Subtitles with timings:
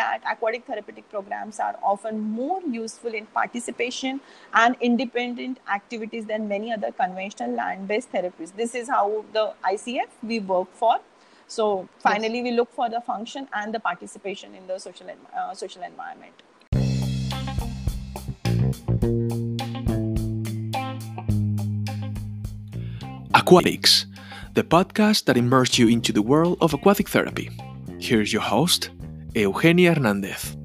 [0.00, 4.20] that, aquatic therapeutic programs are often more useful in participation
[4.54, 8.54] and independent activities than many other conventional land-based therapies.
[8.56, 10.98] This is how the ICF we work for.
[11.46, 12.44] So finally, yes.
[12.44, 16.36] we look for the function and the participation in the social uh, social environment.
[23.34, 24.06] Aquatics,
[24.54, 27.50] the podcast that immerses you into the world of aquatic therapy.
[27.98, 28.90] Here's your host,
[29.34, 30.56] Eugenia Hernandez.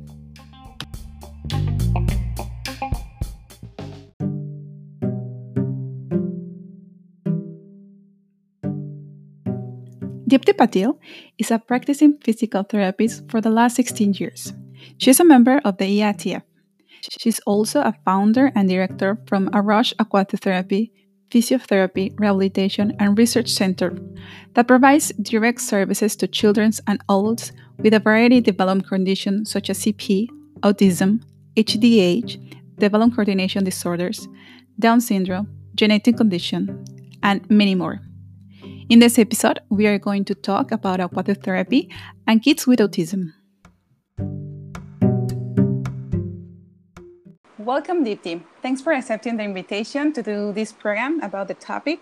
[10.28, 10.98] Deepti Patil
[11.38, 14.54] is a practicing physical therapist for the last 16 years.
[14.98, 16.42] She's a member of the IATF.
[17.20, 20.92] She's also a founder and director from Arush Aquatic Therapy,
[21.30, 23.96] Physiotherapy, Rehabilitation, and Research Center
[24.56, 29.70] that provides direct services to children and adults with a variety of development conditions such
[29.70, 30.30] as CP,
[30.62, 31.22] autism,
[31.56, 34.28] HDH, development coordination disorders,
[34.78, 36.84] Down syndrome, genetic condition,
[37.24, 38.02] and many more.
[38.90, 41.90] In this episode, we are going to talk about aquatic therapy
[42.28, 43.34] and kids with autism.
[47.58, 48.44] Welcome, Deepti.
[48.62, 52.00] Thanks for accepting the invitation to do this program about the topic.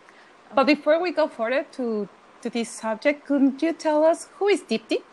[0.53, 2.09] But before we go further to,
[2.41, 5.03] to this subject, couldn't you tell us who is Deepti?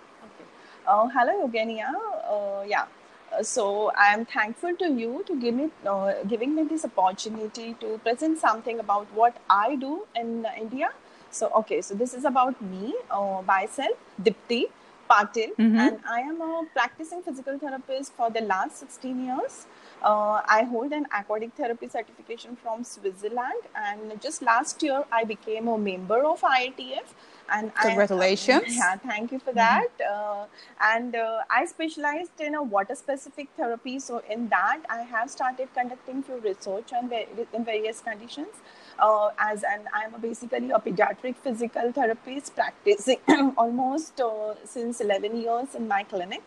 [0.90, 1.92] Uh, hello, Eugenia.
[2.28, 2.86] Uh, yeah.
[3.32, 7.74] Uh, so I am thankful to you to give me uh, giving me this opportunity
[7.82, 10.88] to present something about what I do in India.
[11.30, 14.64] So okay, so this is about me, uh, myself, Deepti
[15.08, 15.78] Patil, mm-hmm.
[15.78, 19.66] and I am a practicing physical therapist for the last 16 years.
[20.02, 25.68] Uh, I hold an aquatic therapy certification from Switzerland, and just last year I became
[25.68, 27.14] a member of IATF.
[27.52, 28.64] And congratulations!
[28.66, 29.88] I, yeah, thank you for that.
[29.98, 30.42] Mm-hmm.
[30.42, 30.46] Uh,
[30.80, 36.22] and uh, I specialized in a water-specific therapy, so in that I have started conducting
[36.22, 37.10] few research on
[37.52, 38.62] in various conditions.
[38.98, 43.18] Uh, as and I'm a basically a pediatric physical therapist practicing
[43.56, 46.42] almost uh, since 11 years in my clinic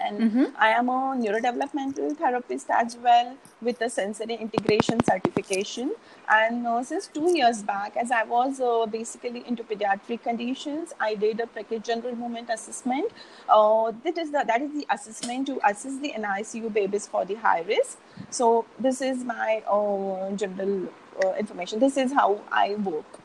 [0.00, 0.44] and mm-hmm.
[0.56, 5.94] I am a neurodevelopmental therapist as well with a sensory integration certification.
[6.28, 11.14] And uh, since two years back, as I was uh, basically into pediatric conditions, I
[11.14, 13.10] did a Prechtl general movement assessment.
[13.48, 17.34] Uh, that is the that is the assessment to assess the NICU babies for the
[17.34, 17.98] high risk.
[18.30, 20.88] So this is my uh, general
[21.24, 21.78] uh, information.
[21.78, 23.20] This is how I work.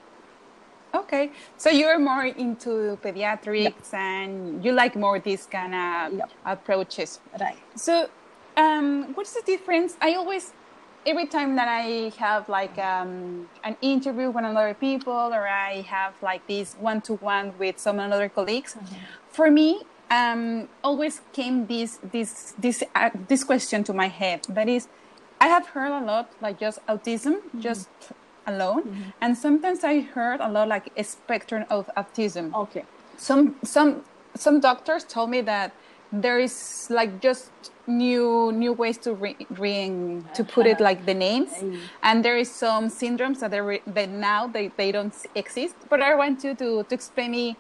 [0.96, 4.00] Okay, so you're more into pediatrics yeah.
[4.00, 6.26] and you like more these kind of yeah.
[6.46, 7.58] approaches, right?
[7.76, 8.10] So,
[8.56, 9.98] um, what's the difference?
[10.00, 10.54] I always,
[11.04, 16.14] every time that I have like um, an interview with another people or I have
[16.22, 18.96] like this one to one with some other colleagues, mm-hmm.
[19.30, 24.46] for me, um, always came this this this uh, this question to my head.
[24.48, 24.88] That is,
[25.42, 27.62] I have heard a lot like just autism, mm-hmm.
[27.62, 27.90] just
[28.48, 28.84] alone.
[28.84, 29.10] Mm-hmm.
[29.22, 32.54] and sometimes i heard a lot like a spectrum of autism.
[32.54, 32.84] Okay.
[33.18, 34.04] Some some
[34.36, 35.72] some doctors told me that
[36.12, 37.52] there is like just
[37.88, 41.52] new new ways to re, re to put it like the names.
[41.52, 41.80] Mm.
[42.04, 45.76] and there is some syndromes that they that now they, they don't exist.
[45.90, 47.58] But i want you to to explain me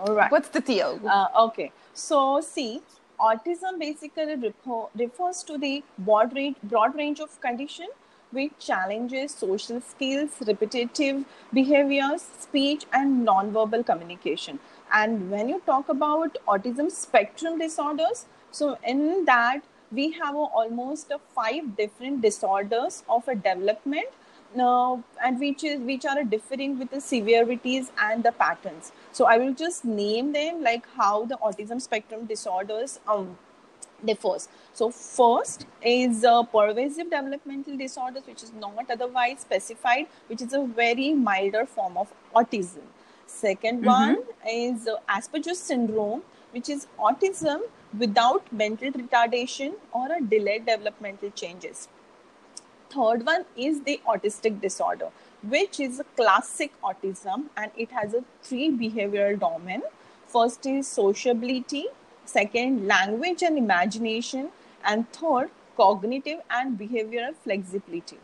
[0.00, 0.30] all right.
[0.30, 1.00] what's the deal?
[1.06, 1.72] Uh, okay.
[1.92, 2.82] So see
[3.20, 4.52] autism basically
[4.98, 7.86] refers to the broad range, broad range of condition
[8.34, 14.58] which challenges social skills, repetitive behaviors, speech, and nonverbal communication.
[14.92, 21.10] And when you talk about autism spectrum disorders, so in that we have a, almost
[21.10, 24.08] a five different disorders of a development
[24.56, 29.36] now and which is which are differing with the severities and the patterns so i
[29.36, 33.36] will just name them like how the autism spectrum disorders um,
[34.04, 34.48] differs.
[34.72, 40.64] So, first is uh, pervasive developmental disorders, which is not otherwise specified, which is a
[40.64, 42.82] very milder form of autism.
[43.28, 43.84] 2nd mm-hmm.
[43.84, 44.18] one
[44.48, 47.60] is uh, Asperger's syndrome, which is autism
[47.98, 51.88] without mental retardation or a delayed developmental changes.
[52.90, 55.08] Third one is the autistic disorder,
[55.42, 59.82] which is a classic autism and it has a three behavioral domain.
[60.26, 61.86] First is sociability,
[62.24, 64.50] second language and imagination.
[64.84, 68.18] And third cognitive and behavioral flexibility.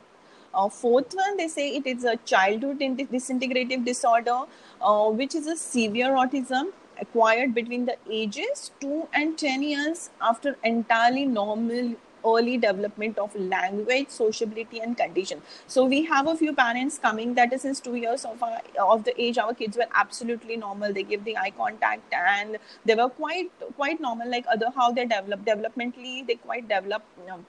[0.52, 4.40] Uh, fourth one they say it is a childhood disintegrative disorder
[4.82, 10.56] uh, which is a severe autism acquired between the ages 2 and 10 years after
[10.64, 11.94] entirely normal
[12.26, 15.42] early development of language, sociability, and condition.
[15.66, 19.04] So we have a few parents coming that is since two years of our, of
[19.04, 20.92] the age, our kids were absolutely normal.
[20.92, 25.06] They give the eye contact and they were quite quite normal, like other how they
[25.06, 26.26] develop developmentally.
[26.26, 27.02] They quite develop.
[27.20, 27.44] You know,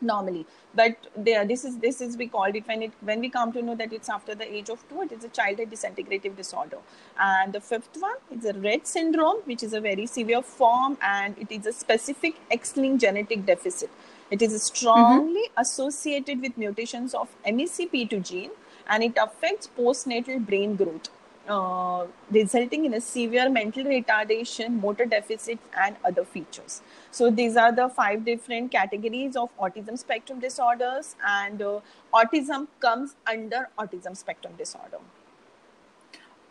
[0.00, 0.46] normally.
[0.74, 3.62] But there this is this is we called it when it when we come to
[3.62, 6.78] know that it's after the age of two it is a childhood disintegrative disorder.
[7.18, 11.36] And the fifth one is a Rett syndrome which is a very severe form and
[11.38, 13.90] it is a specific x-linked genetic deficit.
[14.30, 15.60] It is strongly mm-hmm.
[15.60, 18.50] associated with mutations of MECP2 gene
[18.88, 21.08] and it affects postnatal brain growth
[21.48, 26.82] uh, resulting in a severe mental retardation, motor deficits, and other features.
[27.10, 31.80] So these are the five different categories of autism spectrum disorders, and uh,
[32.12, 34.98] autism comes under autism spectrum disorder.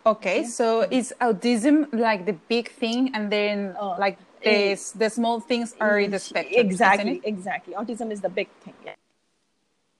[0.05, 5.39] Okay, so is autism like the big thing, and then uh, like the, the small
[5.39, 6.65] things are in the spectrum?
[6.65, 7.73] Exactly, exactly.
[7.73, 8.75] Autism is the big thing.
[8.85, 8.93] Yeah.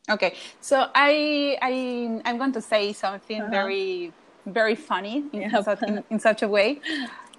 [0.08, 3.50] Okay, so I I I'm going to say something uh-huh.
[3.50, 4.14] very
[4.46, 5.64] very funny in, yep.
[5.64, 6.80] such, in, in, such a way.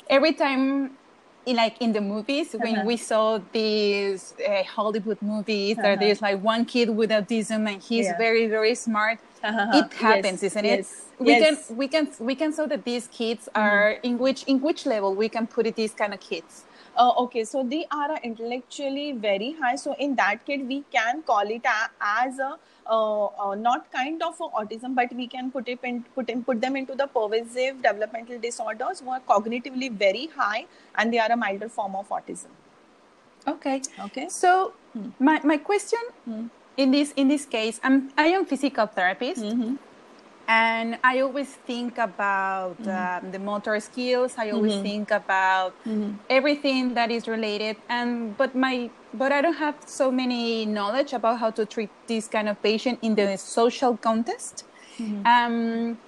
[0.09, 0.93] Every time,
[1.47, 2.65] in, like in the movies, uh-huh.
[2.65, 5.97] when we saw these uh, Hollywood movies, uh-huh.
[5.97, 8.19] there's like one kid with autism and he's yeah.
[8.19, 9.19] very very smart.
[9.43, 9.83] Uh-huh.
[9.85, 10.53] It happens, yes.
[10.53, 11.07] isn't yes.
[11.19, 11.25] it?
[11.25, 11.69] We yes.
[11.69, 13.61] can we can we can say that these kids mm-hmm.
[13.63, 14.07] are mm-hmm.
[14.07, 16.65] in which in which level we can put it these kind of kids.
[16.97, 19.77] Uh, okay, so they are intellectually very high.
[19.77, 24.23] So in that kid, we can call it a, as a uh, uh, not kind
[24.23, 27.83] of autism, but we can put it in, put in, put them into the pervasive
[27.83, 30.67] developmental disorders who are cognitively very high
[30.97, 32.55] and they are a milder form of autism.
[33.47, 33.83] Okay.
[34.01, 34.29] Okay.
[34.29, 35.11] So hmm.
[35.19, 36.47] my, my question hmm.
[36.77, 39.43] in this in this case, I'm I am physical therapist.
[39.43, 39.77] Mm-hmm
[40.49, 43.27] and I always think about mm-hmm.
[43.27, 44.35] um, the motor skills.
[44.39, 44.83] I always mm-hmm.
[44.83, 46.15] think about mm-hmm.
[46.31, 47.77] everything that is related.
[47.89, 52.29] And but my but I don't have so many knowledge about how to treat this
[52.29, 54.65] kind of patient in the social context.
[54.99, 55.27] Mm-hmm.
[55.27, 55.99] Um,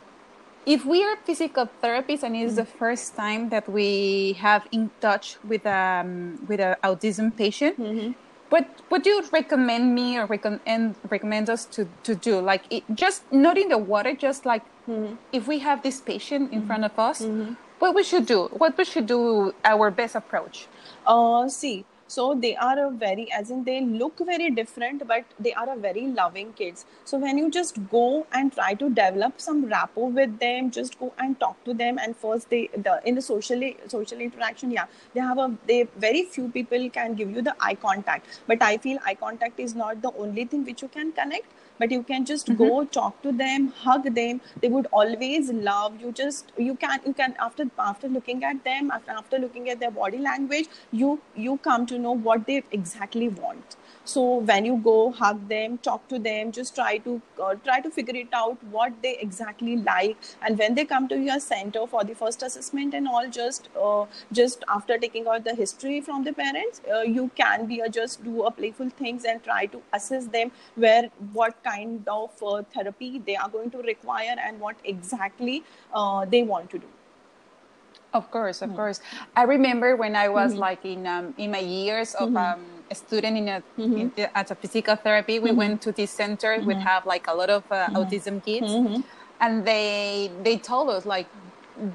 [0.67, 2.79] if we are physical therapists and it's the mm-hmm.
[2.79, 8.13] first time that we have in touch with um, with an autism patient mm-hmm
[8.51, 13.31] what would you recommend me or recommend recommend us to, to do like it, just
[13.33, 15.15] not in the water just like mm-hmm.
[15.33, 16.67] if we have this patient in mm-hmm.
[16.67, 17.55] front of us mm-hmm.
[17.79, 20.67] what we should do what we should do our best approach
[21.07, 25.53] uh see so they are a very as in they look very different but they
[25.53, 26.87] are a very loving kids.
[27.05, 31.13] So when you just go and try to develop some rapport with them just go
[31.19, 35.21] and talk to them and first they the in the socially social interaction yeah they
[35.21, 38.27] have a they very few people can give you the eye contact.
[38.47, 41.47] But i feel eye contact is not the only thing which you can connect
[41.79, 42.65] but you can just mm-hmm.
[42.65, 44.41] go talk to them hug them.
[44.61, 46.13] They would always love you.
[46.13, 49.91] Just you can you can after after looking at them after after looking at their
[49.91, 53.77] body language you you come to know what they exactly want
[54.09, 57.91] so when you go hug them talk to them just try to uh, try to
[57.91, 62.05] figure it out what they exactly like and when they come to your center for
[62.05, 66.33] the first assessment and all just uh, just after taking out the history from the
[66.33, 70.27] parents uh, you can be uh, just do a playful things and try to assess
[70.27, 75.63] them where what kind of uh, therapy they are going to require and what exactly
[75.93, 76.87] uh, they want to do
[78.15, 78.77] of course, of mm-hmm.
[78.77, 79.01] course.
[79.37, 80.61] I remember when I was mm-hmm.
[80.61, 82.37] like in um, in my years of mm-hmm.
[82.39, 83.97] um, a student in a mm-hmm.
[83.99, 85.39] in, as a physical therapy.
[85.39, 85.59] We mm-hmm.
[85.59, 86.61] went to this center.
[86.61, 88.73] We have like a lot of uh, autism kids,
[89.41, 91.27] and they they told us like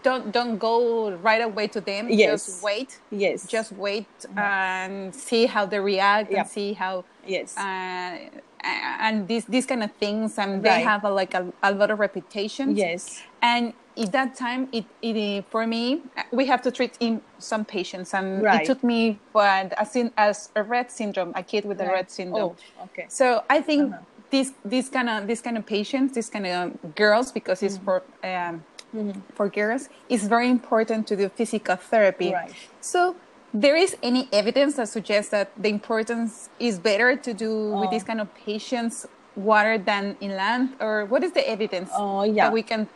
[0.01, 2.09] don't don't go right away to them.
[2.09, 2.45] Yes.
[2.45, 2.99] Just wait.
[3.11, 3.47] Yes.
[3.47, 6.39] Just wait and see how they react yep.
[6.39, 7.05] and see how.
[7.25, 7.57] Yes.
[7.57, 8.17] Uh,
[8.63, 10.63] and these these kind of things, and right.
[10.63, 12.75] they have a, like a, a lot of reputation.
[12.75, 13.21] Yes.
[13.41, 16.01] And at that time, it, it for me,
[16.31, 18.61] we have to treat in some patients, and right.
[18.61, 22.05] it took me, but as in as a Rett syndrome, a kid with a right.
[22.05, 22.55] Rett syndrome.
[22.79, 23.05] Oh, okay.
[23.09, 24.01] So I think uh-huh.
[24.29, 27.85] this this kind of this kind of patients, this kind of girls, because it's mm-hmm.
[27.85, 28.63] for um,
[28.95, 29.19] mm-hmm.
[29.35, 32.31] for girls, is very important to do physical therapy.
[32.33, 32.51] Right.
[32.81, 33.15] So
[33.53, 37.81] there is any evidence that suggests that the importance is better to do oh.
[37.81, 39.05] with these kind of patients
[39.35, 42.45] water than inland or what is the evidence uh, yeah.
[42.45, 42.87] that we can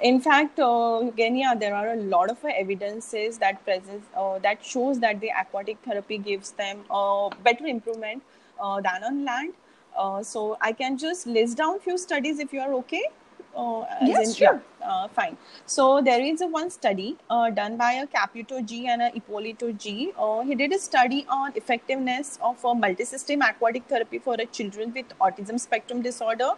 [0.00, 4.64] in fact uh, again yeah there are a lot of evidences that presents uh, that
[4.64, 8.22] shows that the aquatic therapy gives them a better improvement
[8.60, 9.52] uh, than on land
[9.96, 13.04] uh, so i can just list down few studies if you are okay
[13.56, 14.62] uh, yes, in, sure.
[14.80, 15.36] Yeah, uh, fine.
[15.66, 19.72] So there is a one study uh, done by a Caputo G and a Ippolito
[19.72, 20.12] G.
[20.18, 24.92] Uh, he did a study on effectiveness of a multisystem aquatic therapy for a children
[24.94, 26.50] with autism spectrum disorder,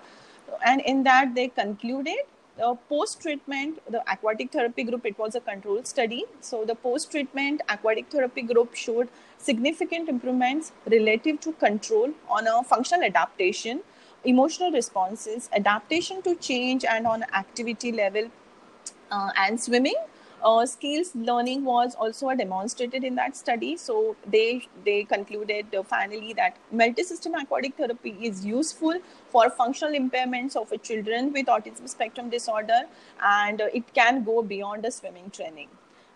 [0.64, 2.18] and in that they concluded
[2.62, 6.24] uh, post treatment, the aquatic therapy group, it was a control study.
[6.40, 12.62] So the post treatment aquatic therapy group showed significant improvements relative to control on a
[12.64, 13.82] functional adaptation,
[14.26, 18.30] emotional responses, adaptation to change, and on activity level
[19.10, 19.96] uh, and swimming
[20.42, 23.76] uh, skills learning was also demonstrated in that study.
[23.76, 30.56] So they they concluded uh, finally that multi-system aquatic therapy is useful for functional impairments
[30.56, 32.82] of children with autism spectrum disorder,
[33.32, 35.68] and uh, it can go beyond the swimming training.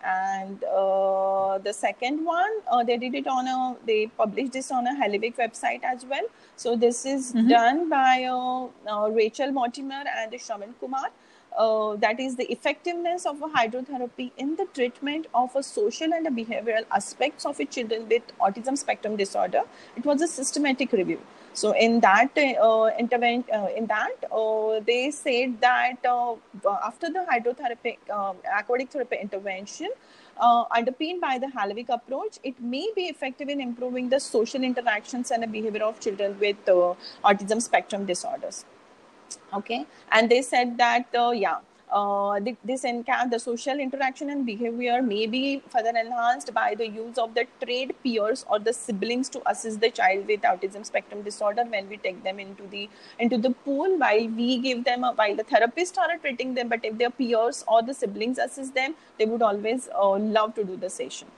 [0.04, 4.87] And uh, the second one, uh, they did it on a they published this on
[4.87, 6.26] a Halliwick website as well.
[6.57, 7.49] So this is mm-hmm.
[7.49, 11.11] done by uh, Rachel Mortimer and Shravan Kumar
[11.57, 16.26] uh, that is the effectiveness of a hydrotherapy in the treatment of a social and
[16.26, 19.62] a behavioral aspects of a children with autism spectrum disorder.
[19.97, 21.21] It was a systematic review.
[21.52, 26.37] So in that uh, uh, in that uh, they said that uh,
[26.85, 29.90] after the hydrotherapy, um, aquatic therapy intervention,
[30.38, 35.30] uh, underpinned by the Halliwick approach, it may be effective in improving the social interactions
[35.30, 38.64] and the behavior of children with uh, autism spectrum disorders.
[39.52, 39.87] Okay?
[40.12, 41.59] And they said that yeah
[41.92, 47.18] uh, this encounter, the social interaction and behavior may be further enhanced by the use
[47.18, 51.64] of the trade peers or the siblings to assist the child with autism spectrum disorder
[51.64, 53.99] when we take them into the into the pool.
[53.99, 57.64] While we give them a, while the therapists are treating them but if their peers
[57.66, 61.28] or the siblings assist them they would always uh, love to do the session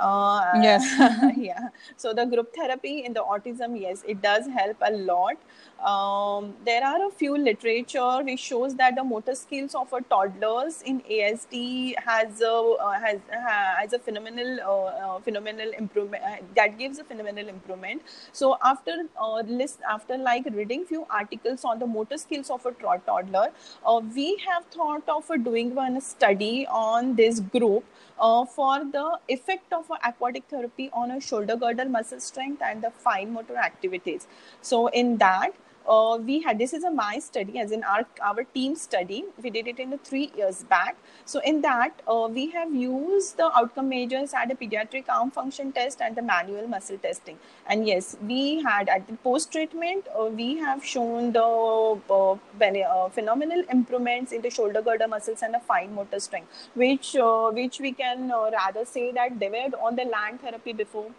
[0.00, 0.84] uh, yes
[1.36, 1.68] yeah.
[1.96, 5.36] So the group therapy in the autism yes it does help a lot.
[5.84, 10.82] Um, there are a few literature which shows that the motor skills of a toddlers
[10.82, 16.78] in ASD has a uh, has has a phenomenal uh, uh, phenomenal improvement uh, that
[16.78, 18.02] gives a phenomenal improvement.
[18.32, 22.72] So after uh, list after like reading few articles on the motor skills of a
[22.72, 23.48] toddler,
[24.14, 27.84] we have thought of doing one study on this group
[28.20, 32.90] Uh, for the effect of aquatic therapy on a shoulder girdle muscle strength and the
[32.90, 34.26] fine motor activities.
[34.60, 35.52] So in that
[35.88, 39.24] uh, we had this is a my study as in our our team study.
[39.42, 40.96] We did it in the three years back.
[41.24, 45.72] So in that uh, we have used the outcome measures at a pediatric arm function
[45.72, 47.38] test and the manual muscle testing.
[47.66, 53.08] And yes we had at the post treatment uh, we have shown the uh, uh,
[53.08, 57.80] phenomenal improvements in the shoulder girdle muscles and the fine motor strength which uh, which
[57.80, 61.10] we can rather say that they were on the land therapy before.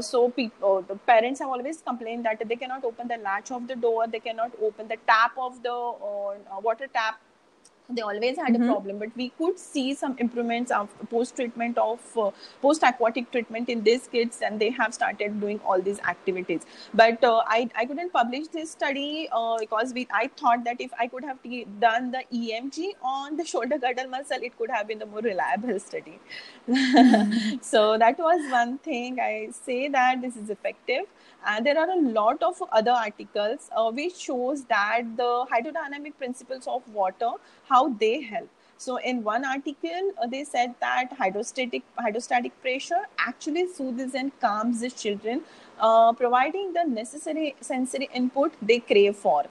[0.00, 3.76] So people, the parents have always complained that they cannot open the latch of the
[3.86, 7.20] door, they cannot open the tap of the uh, water tap
[7.88, 8.62] they always had mm-hmm.
[8.62, 12.30] a problem but we could see some improvements of post treatment of uh,
[12.62, 16.62] post aquatic treatment in these kids and they have started doing all these activities
[16.94, 20.92] but uh, I, I couldn't publish this study uh, because we i thought that if
[20.98, 24.88] i could have t- done the emg on the shoulder girdle muscle it could have
[24.88, 26.18] been the more reliable study
[26.68, 27.56] mm-hmm.
[27.60, 31.04] so that was one thing i say that this is effective
[31.46, 36.66] and there are a lot of other articles uh, which shows that the hydrodynamic principles
[36.66, 37.32] of water
[37.68, 38.48] how they help.
[38.78, 44.80] So in one article uh, they said that hydrostatic hydrostatic pressure actually soothes and calms
[44.80, 45.42] the children
[45.80, 49.44] uh, providing the necessary sensory input they crave for.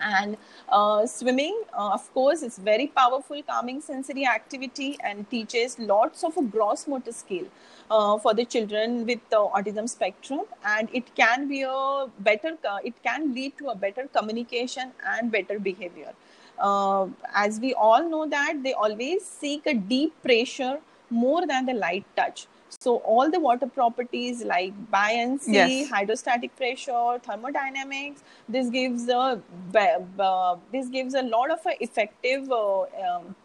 [0.00, 0.36] And
[0.68, 6.36] uh, swimming uh, of course is very powerful calming sensory activity and teaches lots of
[6.36, 7.46] a gross motor skill
[7.90, 12.78] uh, for the children with the autism spectrum and it can be a better uh,
[12.84, 16.12] it can lead to a better communication and better behavior
[16.58, 20.78] uh, as we all know that they always seek a deep pressure
[21.10, 22.46] more than the light touch
[22.80, 25.90] so all the water properties like buoyancy, yes.
[25.90, 29.40] hydrostatic pressure, thermodynamics, this gives a
[29.74, 33.43] uh, this gives a lot of effective uh, um, uh,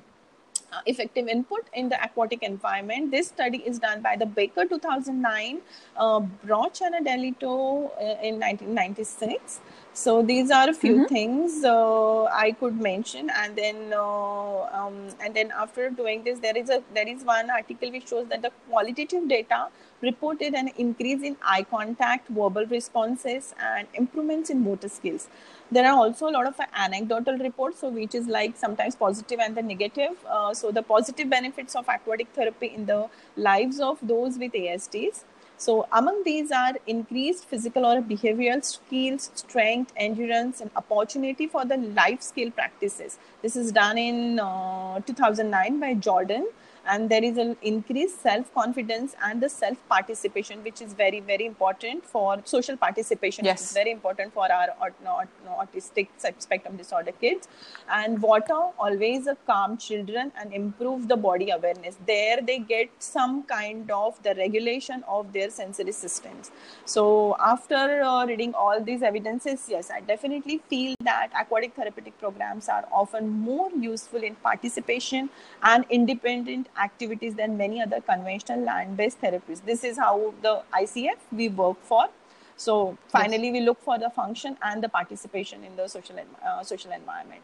[0.85, 3.11] effective input in the aquatic environment.
[3.11, 5.61] This study is done by the Baker 2009,
[5.97, 9.59] uh, Broch and Adelito uh, in 1996.
[9.93, 11.13] So these are a few mm-hmm.
[11.13, 16.55] things uh, I could mention, and then uh, um, and then after doing this, there
[16.55, 19.67] is a there is one article which shows that the qualitative data
[20.01, 25.27] reported an increase in eye contact, verbal responses, and improvements in motor skills.
[25.71, 29.55] There are also a lot of anecdotal reports, so which is like sometimes positive and
[29.55, 30.17] the negative.
[30.27, 33.07] Uh, so the positive benefits of aquatic therapy in the
[33.37, 35.23] lives of those with ASDs
[35.59, 41.75] so among these are increased physical or behavioral skills, strength, endurance, and opportunity for the
[41.75, 43.17] life skill practices.
[43.41, 46.47] This is done in uh, 2009 by Jordan.
[46.91, 51.45] And there is an increased self confidence and the self participation which is very very
[51.45, 53.59] important for social participation Yes.
[53.61, 56.07] which is very important for our aut- aut- autistic
[56.39, 57.47] spectrum disorder kids.
[57.89, 61.97] And water always a calm children and improve the body awareness.
[62.05, 66.51] There they get some kind of the regulation of their sensory systems.
[66.85, 72.67] So after uh, reading all these evidences yes i definitely feel that aquatic therapeutic programs
[72.75, 75.29] are often more useful in participation
[75.63, 79.63] and independent activities than many other conventional land-based therapies.
[79.65, 82.07] This is how the icf we work for.
[82.55, 86.91] So finally we look for the function and the participation in the social uh, social
[86.91, 87.43] environment.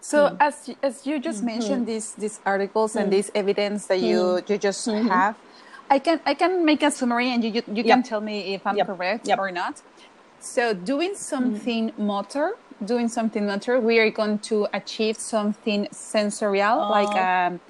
[0.00, 0.36] So hmm.
[0.40, 1.46] as as you just hmm.
[1.46, 3.16] mentioned these these articles and hmm.
[3.16, 5.36] this evidence that you you just have,
[5.90, 8.66] I can I can make a summary and you you, you can tell me if
[8.66, 8.86] I'm Yep.
[8.86, 9.38] correct Yep.
[9.38, 9.82] or not.
[10.40, 17.14] So doing something motor, doing something motor, we are going to achieve something sensorial, like
[17.14, 17.18] oh.
[17.18, 17.60] um,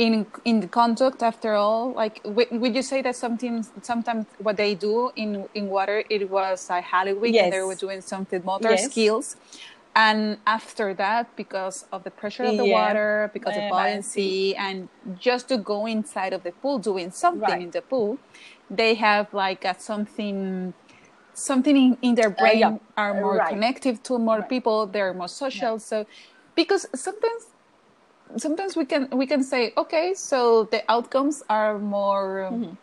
[0.00, 1.22] in in the conduct.
[1.22, 5.66] After all, like w- would you say that sometimes sometimes what they do in in
[5.68, 8.86] water it was a Hollywood and they were doing something motor Yes.
[8.86, 9.36] skills.
[9.96, 12.78] And after that, because of the pressure of the Yeah.
[12.78, 17.62] water, because of buoyancy, and just to go inside of the pool doing something Right.
[17.62, 18.20] in the pool,
[18.70, 20.74] they have like a something,
[21.34, 22.78] something in, in their uh, brain yeah.
[22.96, 23.50] are uh, more Right.
[23.50, 24.48] connective to more Right.
[24.48, 24.86] people.
[24.86, 25.78] They're more social.
[25.80, 26.06] So,
[26.56, 27.44] because sometimes,
[28.36, 32.74] sometimes we can we can say, okay, so the outcomes are more um, mm-hmm.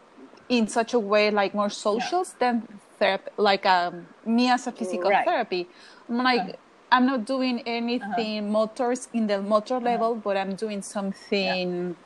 [0.49, 2.67] in such a way like more socials than
[2.99, 3.31] therapy.
[3.37, 5.25] Like um, me as a physical Right.
[5.25, 5.67] therapy,
[6.09, 6.59] I'm like.
[6.89, 7.79] I'm not doing uh-huh.
[7.83, 9.85] anything motors in the motor uh-huh.
[9.85, 11.97] level, but I'm doing something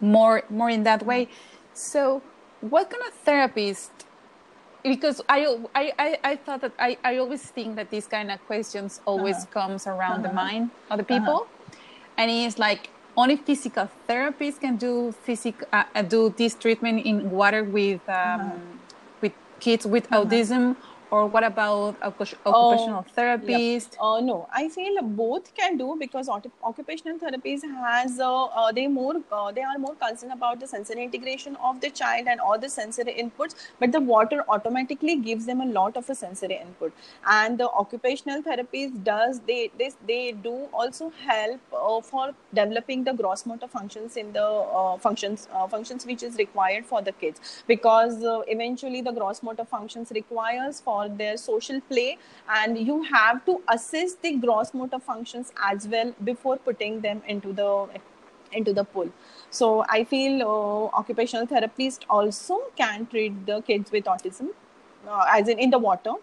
[0.00, 1.24] more more in that way.
[1.24, 1.34] Mm-hmm.
[1.72, 2.22] So,
[2.60, 3.90] what kind of therapist?
[4.82, 8.44] Because I I, I, I thought that I, I always think that these kind of
[8.46, 9.46] questions always uh-huh.
[9.46, 11.48] comes around the mind of the people,
[12.18, 17.64] and it's like only physical therapists can do physic uh, do this treatment in water
[17.64, 18.52] with um,
[19.22, 20.76] with kids with autism,
[21.10, 23.96] or what about occu- occupational therapists?
[24.00, 29.16] Uh, no, I feel both can do because occupational therapies has uh, uh, they more
[29.32, 32.68] uh, they are more concerned about the sensory integration of the child and all the
[32.68, 33.54] sensory inputs.
[33.78, 36.92] But the water automatically gives them a lot of a sensory input,
[37.26, 43.12] and the occupational therapies does they they, they do also help uh, for developing the
[43.12, 47.62] gross motor functions in the uh, functions uh, functions which is required for the kids
[47.66, 53.44] because uh, eventually the gross motor functions requires for their social play and you have
[53.44, 57.88] to assess the gross motor functions as well before putting them into the
[58.52, 59.10] into the pool.
[59.50, 64.48] So i feel uh, occupational therapists also can treat the kids with autism
[65.06, 66.14] uh, as in in the water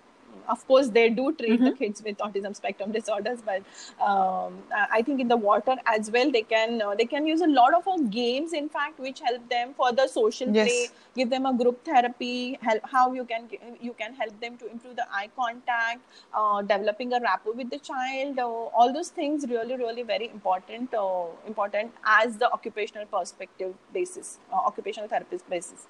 [0.49, 3.61] of course they do treat the kids with autism spectrum disorders but
[4.09, 4.53] um,
[4.97, 7.73] i think in the water as well they can uh, they can use a lot
[7.73, 10.67] of uh, games in fact which help them for the social Yes.
[10.67, 13.47] play give them a group therapy help how you can
[13.81, 15.99] you can help them to improve the eye contact
[16.33, 20.93] uh, developing a rapport with the child uh, all those things really really very important
[20.93, 25.87] uh, important as the occupational perspective basis uh, occupational therapist basis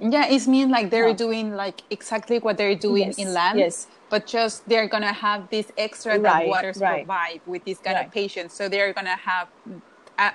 [0.00, 1.14] Yeah, it's mean like they're Yeah.
[1.14, 3.58] doing like exactly what they're doing Yes, in land.
[3.58, 3.86] yes.
[4.10, 7.06] But just they're gonna have this extra that Right, waters right.
[7.06, 8.54] provide with these kind of patients.
[8.56, 9.48] So they're gonna have,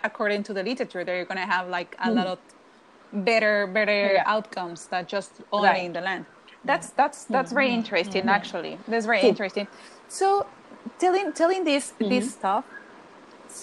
[0.04, 2.40] according to the literature, they're gonna have like a lot of
[3.14, 4.16] better better Hmm.
[4.16, 4.24] Yeah.
[4.26, 5.82] outcomes than just only Right.
[5.82, 5.86] Hmm.
[5.88, 6.26] in the land.
[6.66, 8.84] That's that's that's very interesting actually.
[8.88, 9.30] That's very True.
[9.30, 9.68] interesting.
[10.08, 10.50] So
[11.00, 12.10] telling telling this Mm-hmm.
[12.10, 12.66] this stuff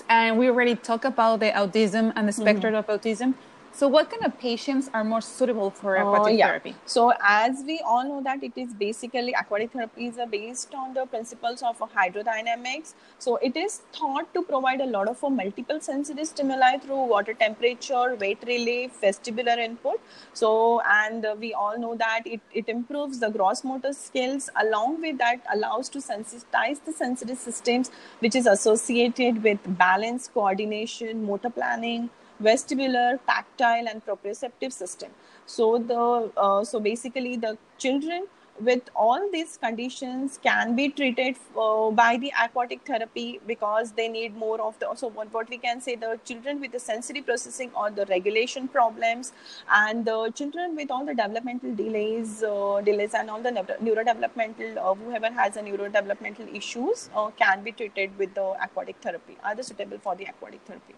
[0.08, 2.42] and we already talked about the autism and the Mm-hmm.
[2.42, 3.34] spectrum of autism.
[3.72, 6.46] So, what kind of patients are more suitable for aquatic Uh, yeah.
[6.48, 6.74] therapy?
[6.87, 11.06] So, as we all know that it is basically aquatic therapies are based on the
[11.06, 12.94] principles of hydrodynamics.
[13.18, 17.33] So, it is thought to provide a lot of uh, multiple sensory stimuli through water
[17.33, 20.00] temperature, weight relief, vestibular input.
[20.35, 24.50] So, and uh, we all know that it, it improves the gross motor skills.
[24.56, 31.24] Along with that, allows to sensitize the sensory systems, which is associated with balance, coordination,
[31.24, 32.11] motor planning,
[32.42, 35.11] vestibular, tactile, and proprioceptive system.
[35.46, 38.26] So the uh, so basically the children
[38.61, 44.37] with all these conditions can be treated uh, by the aquatic therapy because they need
[44.37, 47.70] more of the so what, what we can say the children with the sensory processing
[47.74, 49.33] or the regulation problems
[49.72, 54.76] and the children with all the developmental delays uh, delays and all the neuro- neurodevelopmental
[54.76, 59.55] uh, whoever has a neurodevelopmental issues uh, can be treated with the aquatic therapy are
[59.55, 60.94] they suitable for the aquatic therapy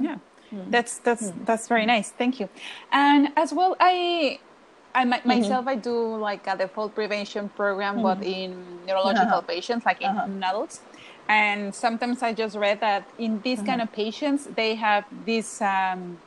[0.00, 0.18] Yeah,
[0.70, 2.10] that's that's that's very nice.
[2.10, 2.48] Thank you.
[2.92, 4.38] And as well, I
[4.94, 10.16] I myself, I do like a fall prevention program, but in neurological patients, like in,
[10.16, 10.80] in adults.
[11.28, 16.18] And sometimes i just read that in these kind of patients they have this um,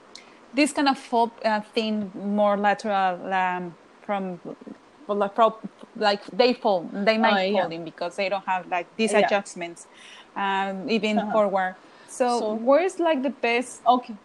[0.53, 3.73] this kind of fall uh, thing more lateral um,
[4.05, 4.39] from
[5.95, 7.61] like they fall they might uh, yeah.
[7.61, 9.19] fall in because they don't have like these yeah.
[9.19, 9.87] adjustments
[10.35, 11.31] um, even uh-huh.
[11.31, 11.75] forward
[12.09, 14.15] so, so where's like the best okay.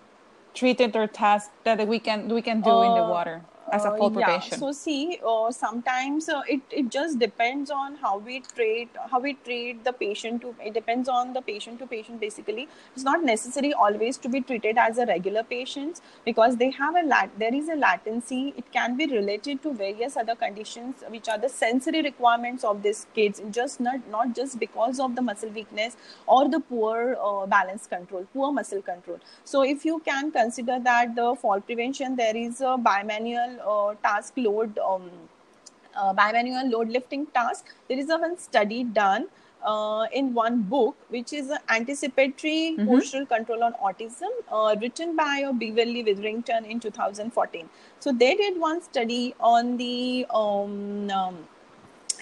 [0.55, 3.85] treated or task that we can we can do uh, in the uh, water as
[3.85, 4.53] a uh, prevention?
[4.53, 4.59] Yeah.
[4.59, 9.35] So see, uh, sometimes uh, it, it just depends on how we treat how we
[9.35, 10.43] treat the patient.
[10.43, 12.21] To it depends on the patient to patient.
[12.21, 16.97] Basically, it's not necessary always to be treated as a regular patient because they have
[16.97, 17.31] a lat.
[17.39, 18.55] There is a latency.
[18.57, 23.07] It can be related to various other conditions which are the sensory requirements of these
[23.15, 23.43] kids.
[23.51, 25.97] Just not not just because of the muscle weakness
[26.27, 29.19] or the poor uh, balance control, poor muscle control.
[29.45, 34.35] So if you can consider that the fall prevention, there is a bimanual uh, task
[34.37, 35.11] load um,
[35.97, 39.27] uh, bimanual load lifting task there is a one study done
[39.65, 42.89] uh, in one book, which is an Anticipatory mm-hmm.
[42.89, 47.69] Postural Control on Autism, uh, written by uh, Beverly Witherington in 2014.
[48.01, 51.49] So they did one study on the um, um,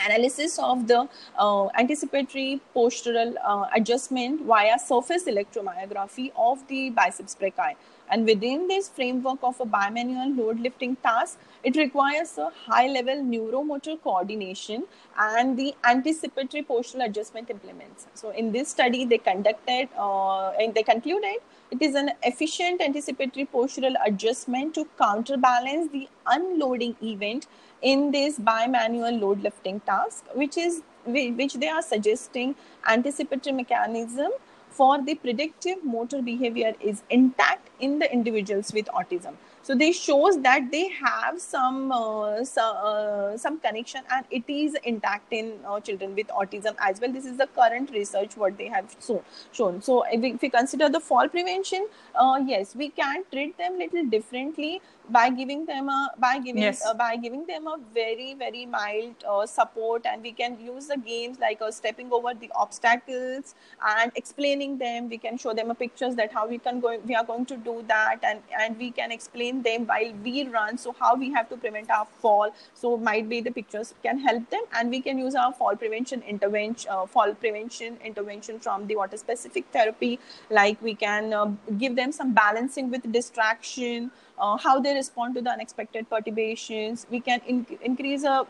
[0.05, 7.75] analysis of the uh, anticipatory postural uh, adjustment via surface electromyography of the biceps brachii.
[8.13, 13.15] And within this framework of a bimanual load lifting task, it requires a high level
[13.15, 14.85] neuromotor coordination
[15.19, 18.07] and the anticipatory postural adjustment implements.
[18.15, 21.39] So, in this study, they conducted uh, and they concluded
[21.71, 27.47] it is an efficient anticipatory postural adjustment to counterbalance the unloading event
[27.81, 32.55] in this bimanual load lifting task, which is which they are suggesting
[32.87, 34.31] anticipatory mechanism
[34.73, 39.35] for the predictive motor behavior is intact in the individuals with autism.
[39.65, 44.77] So this shows that they have some uh, some, uh, some connection and it is
[44.83, 47.13] intact in uh, children with autism as well.
[47.13, 49.81] This is the current research what they have so, shown.
[49.81, 53.79] So if we, if we consider the fall prevention uh, yes we can treat them
[53.79, 56.85] little differently by giving them a by giving yes.
[56.87, 60.97] uh, by giving them a very very mild uh, support and we can use the
[60.97, 63.55] games like uh, stepping over the obstacles
[63.87, 65.09] and explaining them.
[65.09, 67.57] We can show them a pictures that how we can go we are going to
[67.57, 70.79] do that and and we can explain them while we run.
[70.79, 74.49] So how we have to prevent our fall so might be the pictures can help
[74.51, 74.63] them.
[74.75, 79.17] And we can use our fall prevention intervention uh, fall prevention intervention from the water
[79.17, 80.21] specific therapy.
[80.51, 84.11] Like we can uh, give them some balancing with distraction
[84.43, 87.07] uh, how they respond to the unexpected perturbations.
[87.11, 88.45] We can in- increase a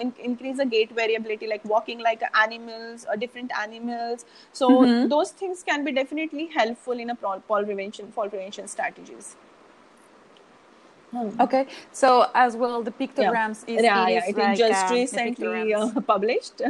[0.00, 4.24] in- increase a gait variability, like walking like animals or different animals.
[4.52, 5.08] So mm-hmm.
[5.08, 9.36] those things can be definitely helpful in a fall prevention fall prevention strategies.
[11.12, 11.40] Hmm.
[11.40, 13.74] Okay, so as well, the pictograms yeah.
[13.74, 14.28] is yeah, yeah.
[14.28, 16.60] it like, just um, recently uh, published.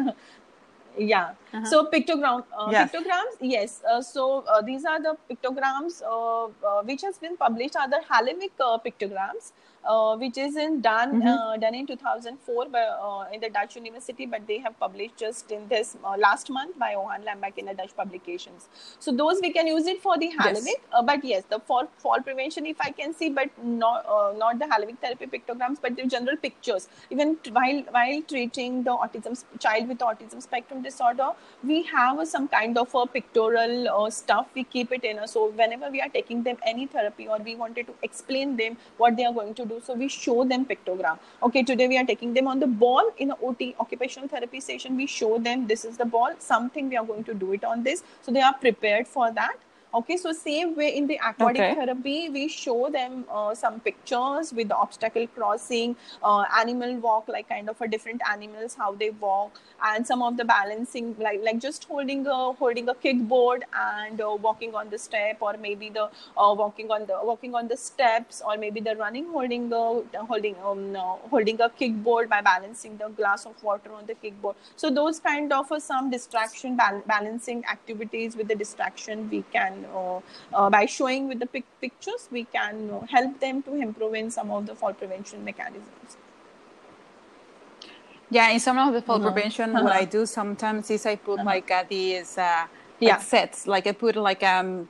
[0.99, 1.65] Yeah uh-huh.
[1.65, 2.91] so pictogram uh, yes.
[2.91, 7.77] pictograms yes uh, so uh, these are the pictograms uh, uh, which has been published
[7.77, 8.53] are the Halliwick
[8.85, 9.53] pictograms
[9.87, 11.29] uh, which is in done mm-hmm.
[11.29, 15.51] uh, done in 2004 by, uh, in the Dutch University, but they have published just
[15.51, 18.69] in this uh, last month by Johan Lambeck in the Dutch publications.
[18.99, 20.93] So those we can use it for the Halliwick, yes.
[20.93, 24.59] Uh, but yes, the fall fall prevention if I can see, but not uh, not
[24.59, 26.89] the Halliwick therapy pictograms, but the general pictures.
[27.11, 31.31] Even while while treating the autism child with autism spectrum disorder,
[31.63, 34.47] we have some kind of a pictorial stuff.
[34.55, 35.27] We keep it in.
[35.29, 39.17] So whenever we are taking them any therapy or we wanted to explain them what
[39.17, 41.19] they are going to do so we show them pictogram.
[41.43, 44.97] Okay today we are taking them on the ball in a ot occupational therapy session.
[44.97, 46.35] We show them this is the ball.
[46.39, 48.03] Something we are going to do it on this.
[48.23, 49.57] So they are prepared for that
[49.97, 51.75] Okay, so same way in the aquatic okay.
[51.75, 57.49] therapy, we show them uh, some pictures with the obstacle crossing, uh, animal walk, like
[57.49, 61.59] kind of a different animals how they walk, and some of the balancing, like like
[61.59, 66.05] just holding a holding a kickboard and uh, walking on the step, or maybe the
[66.37, 70.57] uh, walking on the walking on the steps, or maybe the running holding the holding
[70.63, 70.95] um,
[71.31, 74.57] holding a kickboard by balancing the glass of water on the kickboard.
[74.77, 79.86] So those kind of uh, some distraction bal- balancing activities with the distraction we can
[79.95, 80.21] uh,
[80.55, 84.31] uh, by showing with the pic- pictures, we can uh, help them to improve in
[84.31, 86.17] some of the fall prevention mechanisms.
[88.31, 89.33] Yeah, in some of the fall uh-huh.
[89.33, 89.85] prevention, uh-huh.
[89.85, 91.45] what I do sometimes is I put uh-huh.
[91.45, 92.67] like uh, these uh,
[92.99, 93.15] yeah.
[93.15, 94.89] like sets, like I put like um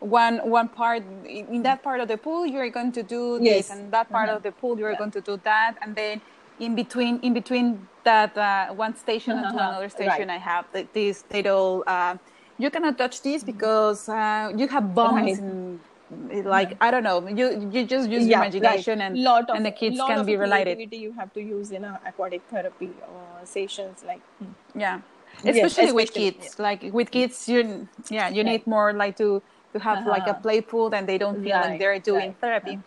[0.00, 3.70] one one part in that part of the pool you're going to do this, yes.
[3.70, 4.36] and that part uh-huh.
[4.36, 4.98] of the pool you're yeah.
[4.98, 6.20] going to do that, and then
[6.60, 9.52] in between in between that uh, one station uh-huh.
[9.52, 10.30] to another station, right.
[10.30, 11.84] I have these little
[12.58, 15.38] you cannot touch this because uh, you have bumps right.
[15.38, 15.80] in,
[16.44, 19.70] like I don't know, you you just use your imagination and lot of, and the
[19.70, 20.78] kids can be related.
[20.92, 24.52] you have to use in a aquatic therapy uh, sessions like hmm.
[24.80, 25.00] Yeah,
[25.42, 26.58] Yes, especially with especially, kids.
[26.58, 29.42] Like with kids, you yeah you need more like to
[29.74, 30.40] to have like a Uh-huh.
[30.42, 32.78] playful and they don't feel like they're doing right, therapy.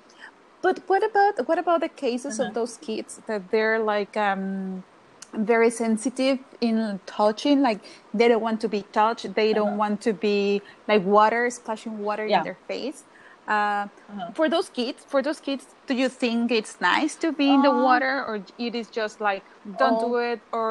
[0.62, 2.44] But what about what about the cases Uh-huh.
[2.48, 4.84] of those kids that they're like um,
[5.34, 7.62] very sensitive in touching?
[7.62, 7.80] Like
[8.14, 9.34] they don't want to be touched.
[9.36, 12.26] They don't want to be like water splashing water.
[12.26, 12.40] Yeah.
[12.40, 13.04] in their face.
[13.48, 14.32] Uh, Uh-huh.
[14.34, 17.72] For those kids, for those kids, do you think it's nice to be in the
[17.78, 18.36] Um, water, or
[18.68, 19.44] it is just like
[19.80, 20.22] don't do Oh.
[20.28, 20.68] it, or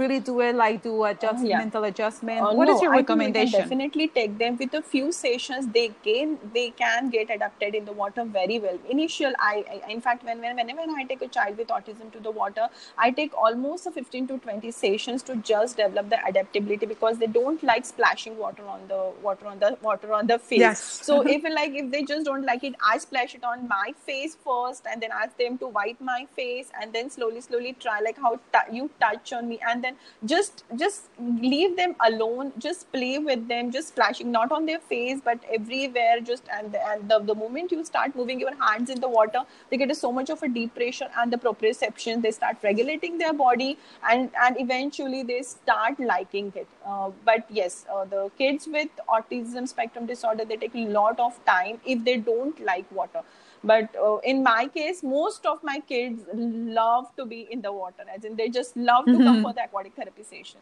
[0.00, 1.58] really do it, like do a just yeah.
[1.60, 2.42] mental adjustment?
[2.48, 3.62] Uh, What is no, your I think recommendation?
[3.62, 5.68] definitely take them with a few sessions.
[5.78, 8.78] They can they can get adapted in the water very well.
[8.96, 12.22] Initial, I, I in fact when, when whenever I take a child with autism to
[12.28, 12.68] the water,
[13.06, 17.30] I take almost a 15 to 20 sessions to just develop the adaptability because they
[17.38, 20.64] don't like splashing water on the water on the water on the face.
[20.66, 20.84] Yes.
[21.10, 24.38] So if like if they just don't like it, I splash it on my face
[24.58, 28.18] first, and then ask them to wipe my face, and then slowly slowly try like
[28.26, 32.52] how t- you touch on me, and then just just leave them alone.
[32.58, 33.70] Just play with them.
[33.70, 36.20] Just splashing not on their face but everywhere.
[36.20, 39.76] Just and, and the, the moment you start moving your hands in the water they
[39.76, 42.22] get so much of a deep pressure and the proprioception.
[42.22, 46.66] They start regulating their body and and eventually they start liking it.
[46.86, 51.38] Uh, but yes uh, the kids with autism spectrum disorder they take a lot of
[51.44, 53.22] time if they don't like water
[53.64, 58.04] but uh, in my case most of my kids love to be in the water
[58.14, 60.60] as in they just love to come for the aquatic therapy session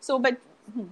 [0.00, 0.38] so but
[0.74, 0.86] hmm,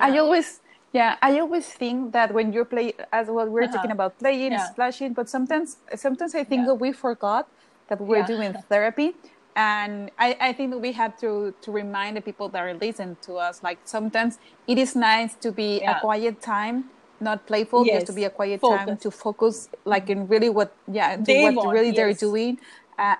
[0.00, 0.60] I always,
[0.92, 3.72] yeah, I always think that when you're play, as well, we're Uh-huh.
[3.72, 4.68] talking about playing, Yeah.
[4.68, 6.66] splashing, but sometimes, sometimes I think Yeah.
[6.66, 7.48] that we forgot
[7.88, 8.26] that we're Yeah.
[8.26, 9.14] doing therapy,
[9.54, 13.16] and I, I think that we have to to remind the people that are listening
[13.22, 15.92] to us, like sometimes it is nice to be Yeah.
[15.92, 20.26] a quiet time, not playful, just to be a quiet time to focus, like in
[20.28, 22.58] really what, yeah, to what want, really they're doing.
[22.98, 23.16] Uh,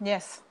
[0.00, 0.42] yes.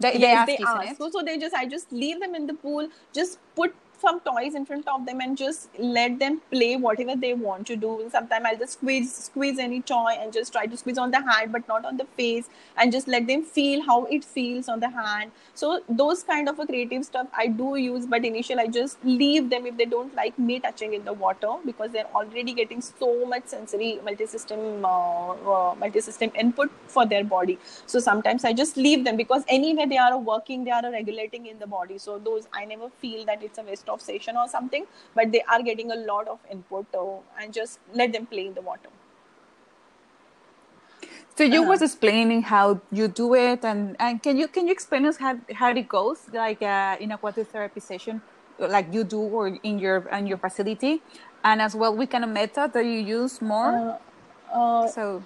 [0.00, 0.98] They, they ask, they ask.
[0.98, 4.54] So, so they just, I just leave them in the pool, just put some toys
[4.60, 7.90] in front of them and just let them play whatever they want to do.
[8.10, 11.52] Sometimes I'll just squeeze, squeeze any toy and just try to squeeze on the hand,
[11.52, 14.90] but not on the face, and just let them feel how it feels on the
[14.90, 15.30] hand.
[15.54, 19.50] So those kind of a creative stuff I do use, but initially I just leave
[19.50, 23.26] them if they don't like me touching in the water because they're already getting so
[23.26, 27.58] much sensory multi-system, uh, uh, multi-system input for their body.
[27.86, 31.58] So sometimes I just leave them because anyway they are working, they are regulating in
[31.58, 31.98] the body.
[31.98, 35.62] So those I never feel that it's a waste session or something, but they are
[35.62, 38.88] getting a lot of input uh, and just let them play in the water.
[41.36, 41.64] So you Uh-huh.
[41.64, 45.38] was explaining how you do it, and, and can you can you explain us how,
[45.54, 48.22] how it goes, like uh, in aquatic therapy session,
[48.58, 51.02] like you do or in your in your facility,
[51.44, 53.82] and as well, we kind of method that you use more?
[53.82, 53.98] Uh,
[54.52, 55.24] uh, so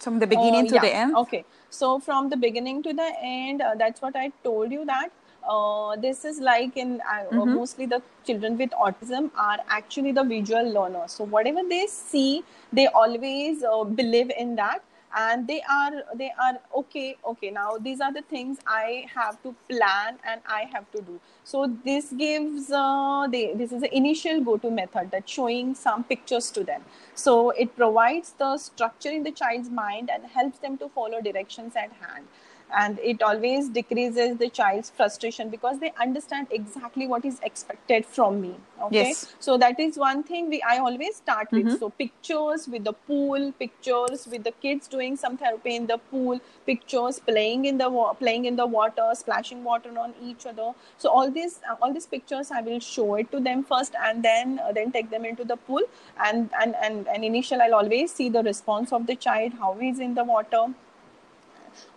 [0.00, 0.80] from the beginning Uh, to yeah.
[0.80, 1.16] the end.
[1.16, 1.44] Okay.
[1.70, 5.10] So from the beginning to the end, uh, that's what I told you that
[5.48, 7.54] uh, this is like in uh, Mhm.
[7.54, 11.12] mostly the children with autism are actually the visual learners.
[11.12, 14.82] So whatever they see, they always uh, believe in that
[15.18, 19.54] and they are they are okay okay now these are the things i have to
[19.68, 24.40] plan and i have to do so this gives uh, they, this is the initial
[24.48, 26.82] go to method that showing some pictures to them
[27.14, 31.74] so it provides the structure in the child's mind and helps them to follow directions
[31.76, 32.26] at hand
[32.74, 38.40] and it always decreases the child's frustration because they understand exactly what is expected from
[38.40, 39.34] me okay Yes.
[39.38, 41.78] so that is one thing we i always start with Mhm.
[41.82, 46.40] so pictures with the pool pictures with the kids doing some therapy in the pool
[46.70, 51.08] pictures playing in the wa- playing in the water splashing water on each other so
[51.10, 54.58] all these uh, all these pictures i will show it to them first and then
[54.64, 55.82] uh, then take them into the pool
[56.30, 60.00] and and and, and initial i'll always see the response of the child how he's
[60.08, 60.64] in the water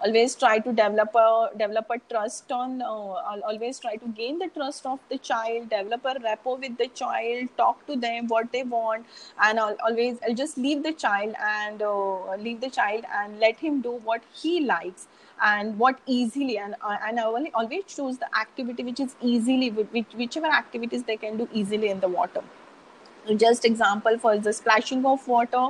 [0.01, 4.47] always try to develop a develop a trust on uh, always try to gain the
[4.47, 8.63] trust of the child develop a rapport with the child talk to them what they
[8.63, 9.05] want
[9.43, 13.57] and I'll always I'll just leave the child and uh, leave the child and let
[13.57, 15.07] him do what he likes
[15.41, 20.13] and what easily and uh, and I always choose the activity which is easily which,
[20.15, 22.41] whichever activities they can do easily in the water
[23.37, 25.67] just example for the splashing of water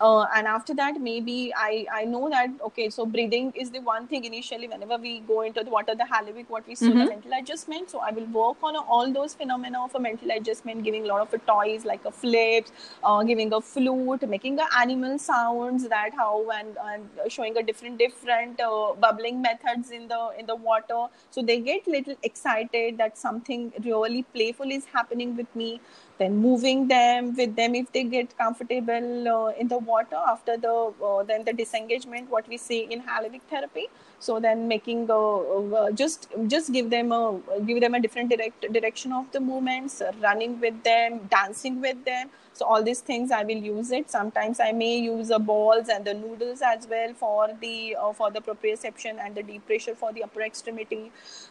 [0.00, 4.06] uh, and after that maybe i i know that okay so breathing is the one
[4.06, 7.08] thing initially whenever we go into the water the Halliwick what we see the Mhm.
[7.08, 7.90] mental adjustment.
[7.90, 11.20] So i will work on all those phenomena of a mental adjustment giving a lot
[11.34, 12.72] of toys like a flips
[13.04, 17.98] uh, giving a flute making a animal sounds that how and, and showing a different
[17.98, 21.06] different uh, bubbling methods in the in the water.
[21.30, 25.80] So they get little excited that something really playful is happening with me
[26.22, 30.74] then moving them with them if they get comfortable uh, in the water after the
[31.08, 33.86] uh, then the disengagement what we see in Halliwick therapy.
[34.18, 37.22] So then making uh, just just give them a
[37.66, 42.30] give them a different direct direction of the movements running with them dancing with them.
[42.54, 44.10] So all these things i will use it.
[44.10, 48.30] Sometimes i may use the balls and the noodles as well for the uh, for
[48.30, 51.02] the proprioception and the deep pressure for the upper extremity.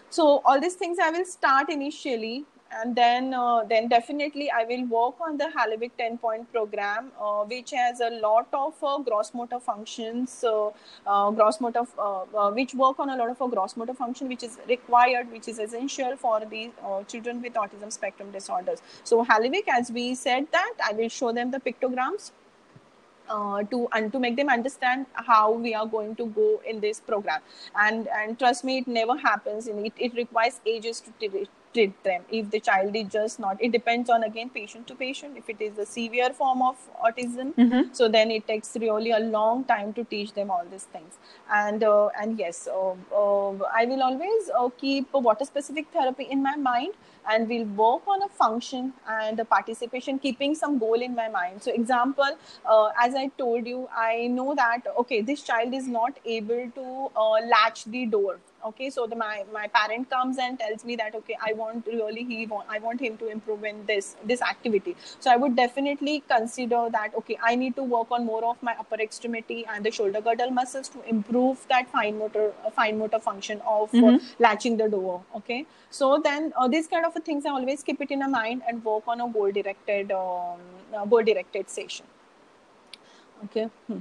[0.10, 2.46] So all these things i will start initially
[2.80, 7.44] and then uh, then definitely i will work on the Halliwick 10 point program uh,
[7.44, 12.74] which has a lot of uh, gross motor functions uh, gross motor uh, uh, which
[12.74, 16.40] work on a lot of gross motor function which is required which is essential for
[16.46, 16.70] the
[17.08, 18.82] children with autism spectrum disorders.
[19.04, 22.32] So Halliwick as we said that i will show them the pictograms
[23.30, 27.00] uh, to and to make them understand how we are going to go in this
[27.00, 27.42] program.
[27.76, 29.68] And and trust me it never happens.
[29.68, 31.12] It, it requires ages to
[31.74, 32.24] treat them.
[32.30, 35.38] If the child is just not it depends on again patient to patient.
[35.38, 37.94] If it is a severe form of autism mm-hmm.
[37.94, 41.18] so then it takes really a long time to teach them all these things.
[41.52, 46.24] And uh, and yes uh, uh, i will always uh, keep a water specific therapy
[46.24, 46.94] in my mind
[47.30, 51.62] and we'll work on a function and a participation keeping some goal in my mind.
[51.62, 56.18] So example uh, as i told you i know that okay this child is not
[56.26, 60.84] able to uh, latch the door okay so the my my parent comes and tells
[60.86, 64.16] me that okay i want really he want i want him to improve in this
[64.32, 68.44] this activity so i would definitely consider that okay i need to work on more
[68.52, 72.70] of my upper extremity and the shoulder girdle muscles to improve that fine motor uh,
[72.70, 74.16] fine motor function of uh, mm-hmm.
[74.16, 78.02] uh, latching the door okay so then uh, these kind of things i always keep
[78.02, 82.06] it in a mind and work on a goal directed um, goal directed session
[83.44, 84.00] okay hmm.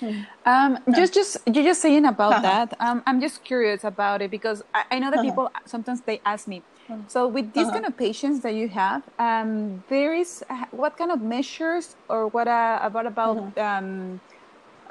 [0.46, 2.42] Um, just, just you just saying about uh-huh.
[2.42, 2.76] that.
[2.80, 5.28] Um, I'm just curious about it because I, I know that uh-huh.
[5.28, 6.62] people sometimes they ask me.
[6.88, 6.96] Uh-huh.
[7.06, 7.74] So with these uh-huh.
[7.74, 12.28] kind of patients that you have, um, there is uh, what kind of measures or
[12.28, 13.60] what uh, about about uh-huh.
[13.60, 14.20] um,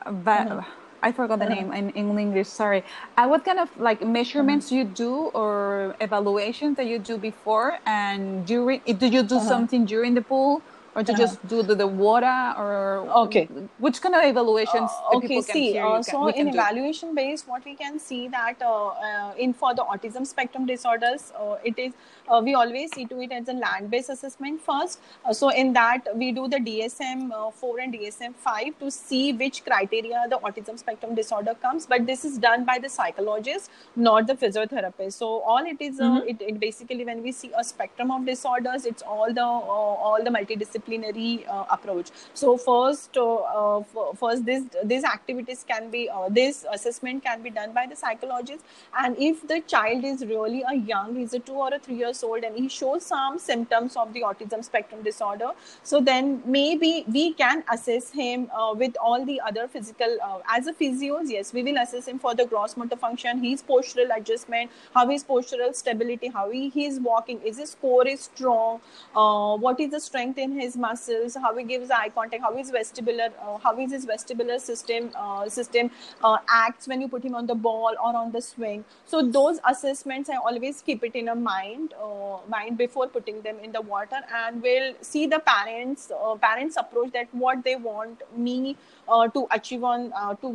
[0.05, 0.65] va-
[1.01, 2.47] I forgot the name in, in English.
[2.47, 2.83] Sorry.
[3.17, 8.45] Uh, what kind of like measurements you do or evaluations that you do before and
[8.45, 8.81] during?
[8.85, 10.61] Do you do something during the pool?
[10.97, 11.21] Or to uh-huh.
[11.21, 13.45] just do the, the water or okay
[13.85, 17.99] which kind of evaluations uh, okay see uh, so in evaluation based what we can
[17.99, 21.93] see that uh, uh, in for the autism spectrum disorders uh, it is
[22.29, 24.99] uh, we always see to it as a land based assessment first.
[25.31, 30.25] So in that we do the dsm 4 and dsm 5 to see which criteria
[30.29, 31.85] the autism spectrum disorder comes.
[31.85, 35.13] But this is done by the psychologist not the physiotherapist.
[35.13, 36.27] So all it is, mm-hmm.
[36.27, 40.29] it, it basically when we see a spectrum of disorders it's all the all the
[40.29, 42.11] multidisciplinary uh, approach.
[42.33, 43.83] So first uh, uh,
[44.15, 48.63] first this these activities can be this assessment can be done by the psychologist.
[48.97, 52.16] And if the child is really a young he's a 2 or a 3 years
[52.23, 55.51] old and he shows some symptoms of the autism spectrum disorder
[55.83, 60.67] so then maybe we can assess him uh, with all the other physical uh, as
[60.67, 64.69] a physios yes we will assess him for the gross motor function his postural adjustment
[64.93, 68.79] how his postural stability how he, he is walking is his core is strong
[69.15, 72.71] uh, what is the strength in his muscles, how he gives eye contact, how his
[72.71, 75.91] vestibular, uh, how is his vestibular system uh, system
[76.23, 78.83] uh, acts when you put him on the ball or on the swing.
[79.05, 83.59] So those assessments, I always keep it in a mind, uh, mind before putting them
[83.59, 88.23] in the water, and will see the parents uh, parents approach that what they want
[88.47, 88.75] me
[89.07, 90.09] uh, to achieve on
[90.41, 90.49] to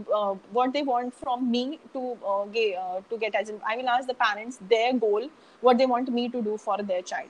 [0.60, 2.02] what they want from me to
[2.52, 6.12] get to get as in, I will ask the parents their goal, what they want
[6.20, 7.28] me to do for their child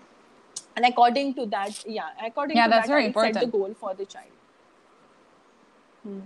[0.77, 3.35] and according to that yeah according yeah, to that's that very I important.
[3.35, 4.27] set the goal for the child
[6.03, 6.21] hmm.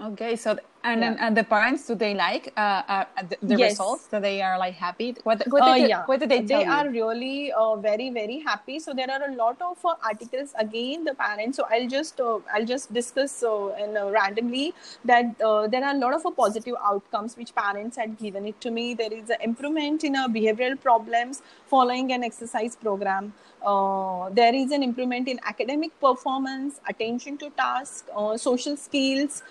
[0.00, 1.16] Okay so and yeah.
[1.26, 3.72] and the parents do they like uh, uh, the, the yes.
[3.72, 6.04] results that they are like happy what what uh, did, uh, yeah.
[6.04, 6.70] what did they they you?
[6.70, 11.04] are really uh, very very happy so there are a lot of uh, articles again
[11.04, 13.42] the parents so i'll just uh, i'll just discuss
[13.80, 15.38] and randomly that
[15.72, 19.12] there are a lot of positive outcomes which parents had given it to me there
[19.12, 23.32] is an improvement in behavioral problems following an exercise program
[24.40, 29.42] there is an improvement in academic performance attention to task social skills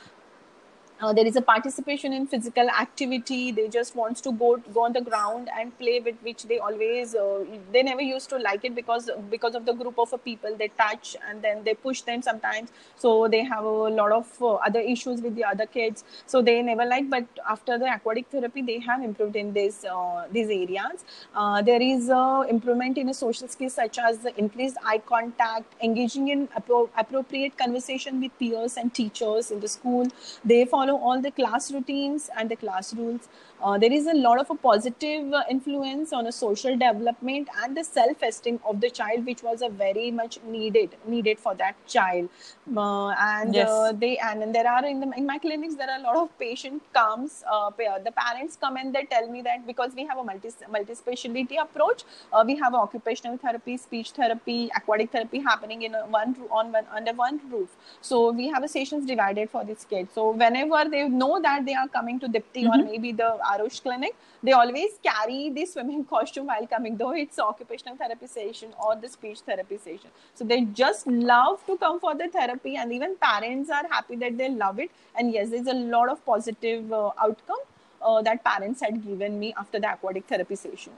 [1.02, 3.52] uh, there is a participation in physical activity.
[3.52, 7.16] They just wants to go go on the ground and play with which they always
[7.16, 10.70] uh, they never used to like it because because of the group of people they
[10.70, 12.72] touch and then they push them sometimes.
[12.96, 16.04] So they have a lot of uh, other issues with the other kids.
[16.26, 20.28] So they never like but after the aquatic therapy they have improved in this uh,
[20.32, 21.04] these areas.
[21.36, 22.10] Uh, there is
[22.50, 27.58] improvement in a social skills such as the increased eye contact engaging in appro- appropriate
[27.58, 30.08] conversation with peers and teachers in the school.
[30.44, 33.28] They follow follow all the class routines and the class rules.
[33.66, 37.76] Uh, there is a lot of a positive uh, influence on a social development and
[37.76, 42.30] the self-esteem of the child which was a very much needed needed for that child.
[42.78, 43.70] Uh, and Yes.
[43.70, 46.18] uh, they and, and there are in the in my clinics there are a lot
[46.22, 47.72] of patient comes uh,
[48.08, 51.58] the parents come and they tell me that because we have a multi multi specialty
[51.66, 52.04] approach
[52.34, 56.86] uh, we have occupational therapy speech therapy aquatic therapy happening in a one on one
[57.00, 57.70] under one roof.
[58.02, 61.74] So we have a sessions divided for this kid so whenever they know that they
[61.74, 66.48] are coming to dipti or maybe the arush clinic they always carry the swimming costume
[66.54, 71.08] while coming though it's occupational therapy session or the speech therapy session so they just
[71.08, 74.92] love to come for the therapy and even parents are happy that they love it
[75.18, 77.64] and yes there's a lot of positive uh, outcome
[78.02, 80.94] uh, that parents had given me after the aquatic therapy session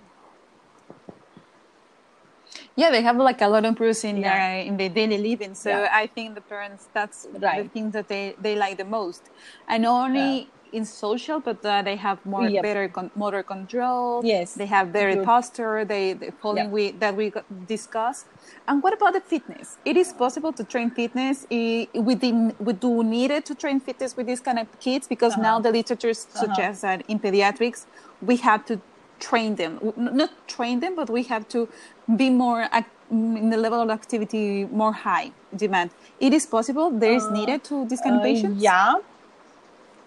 [2.76, 4.38] Yeah, they have like a lot of improvements in Yeah.
[4.38, 5.54] their in their daily living.
[5.56, 5.90] So Yeah.
[6.02, 7.72] I think the parents that's the Right.
[7.74, 9.30] thing that they, they like the most,
[9.68, 12.64] and only in social, but uh, they have more Yep.
[12.64, 14.22] better con- motor control.
[14.24, 14.54] Yes.
[14.54, 15.26] they have better Good.
[15.26, 15.86] posture.
[15.86, 16.72] They, they following Yeah.
[16.78, 17.32] we that we
[17.68, 18.26] discussed.
[18.68, 19.78] And what about the fitness?
[19.86, 21.46] It is possible to train fitness.
[21.52, 25.08] I- We didn't, we do need it to train fitness with these kind of kids
[25.08, 25.50] because Uh-huh.
[25.50, 27.80] now the literature suggests that in pediatrics
[28.30, 28.76] we have to
[29.20, 31.68] train them, not train them, but we have to
[32.22, 32.62] be more
[33.10, 35.32] in the level of activity more high
[35.64, 35.90] demand.
[36.20, 36.92] It is possible.
[37.04, 38.62] There is needed to this kind of Uh, patients.
[38.62, 38.94] yeah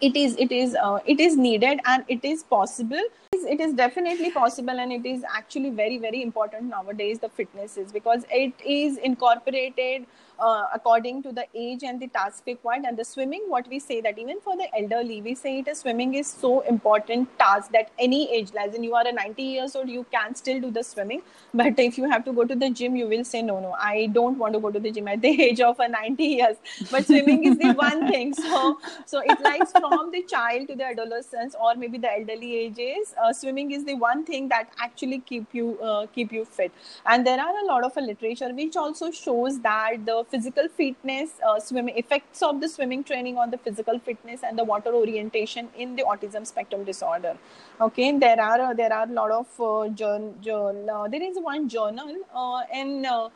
[0.01, 3.03] it is it is uh, it is needed and it is possible.
[3.33, 7.29] It is- it is definitely possible and it is actually very very important nowadays the
[7.41, 10.07] fitness is because it is incorporated
[10.41, 14.01] uh, according to the age and the task required and the swimming what we say
[14.01, 17.91] that even for the elderly we say it is swimming is so important task that
[17.99, 20.83] any age as in you are a 90 years old you can still do the
[20.83, 21.23] swimming.
[21.55, 24.07] But if you have to go to the gym you will say no no i
[24.19, 26.57] don't want to go to the gym at the age of a 90 years.
[26.91, 28.35] But swimming is the one thing.
[28.35, 33.15] So so it lies from the child to the adolescence or maybe the elderly ages.
[33.23, 36.73] Uh, swimming is the one thing that actually keep you uh, keep you fit.
[37.07, 41.59] And there are a lot of literature which also shows that the physical fitness uh,
[41.59, 45.97] swimming effects of the swimming training on the physical fitness and the water orientation in
[45.97, 47.37] the autism spectrum disorder.
[47.81, 51.37] Okay there are uh, there are a lot of uh, journ- journ- uh, there is
[51.39, 53.29] one journal uh, in uh,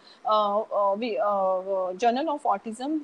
[0.99, 1.19] we,
[1.97, 3.01] journal of autism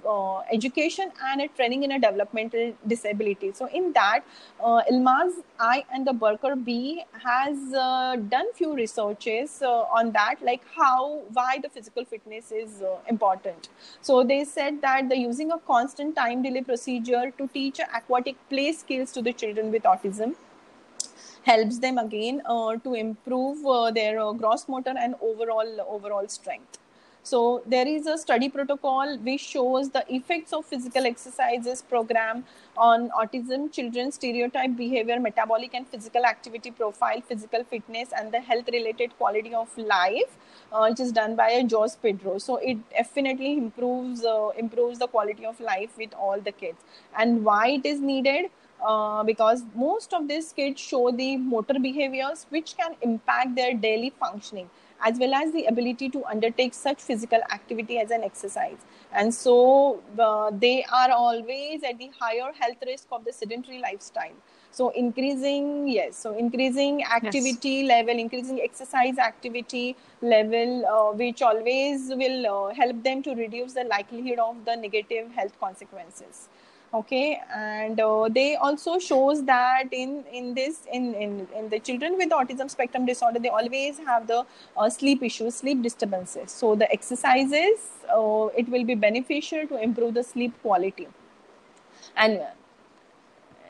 [0.53, 3.53] education and a training in a developmental disability.
[3.53, 4.21] So in that
[4.61, 7.57] Yilmaz i and the burker b has
[8.35, 13.69] done few researches on that like how why the physical fitness is important
[14.01, 18.73] so they said that the using a constant time delay procedure to teach aquatic play
[18.73, 20.35] skills to the children with autism
[21.45, 26.80] helps them again uh, to improve uh, their uh, gross motor and overall overall strength
[27.23, 32.45] so there is a study protocol which shows the effects of physical exercises program
[32.77, 38.69] on autism children stereotype behavior metabolic and physical activity profile physical fitness and the health
[38.73, 40.39] related quality of life
[40.73, 42.39] uh, which is done by a Jos Pedro.
[42.39, 46.79] So it definitely improves uh, improves the quality of life with all the kids.
[47.19, 48.51] And why it is needed?
[48.87, 54.11] Uh, because most of these kids show the motor behaviors which can impact their daily
[54.19, 54.71] functioning
[55.03, 58.79] as well as the ability to undertake such physical activity as an exercise.
[59.13, 64.35] And so uh, they are always at the higher health risk of the sedentary lifestyle.
[64.73, 72.47] So increasing yes so increasing activity level increasing exercise activity level uh, which always will
[72.47, 76.49] uh, help them to reduce the likelihood of the negative health consequences
[76.93, 82.17] okay and uh, they also shows that in in this in, in in the children
[82.17, 84.45] with autism spectrum disorder they always have the
[84.77, 86.51] uh, sleep issues sleep disturbances.
[86.51, 87.79] So the exercises
[88.13, 91.07] uh, it will be beneficial to improve the sleep quality.
[92.17, 92.41] And